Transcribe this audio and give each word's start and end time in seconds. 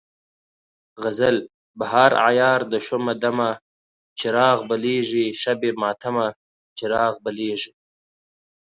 غزل: 1.01 1.37
بهار 1.79 2.11
عیار 2.25 2.61
ده 2.71 2.77
شومه 2.87 3.13
دمه، 3.23 3.49
چراغ 4.19 4.59
بلیږي 4.69 5.25
شبِ 5.41 5.61
ماتمه، 5.81 6.27
چراغ 6.77 7.13
بلیږي 7.25 7.71